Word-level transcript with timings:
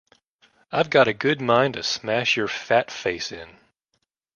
I've 0.71 0.89
got 0.89 1.07
a 1.07 1.13
good 1.13 1.39
mind 1.41 1.75
to 1.75 1.83
smash 1.83 2.35
your 2.35 2.47
fat 2.47 2.89
face 2.89 3.31
in! 3.31 3.57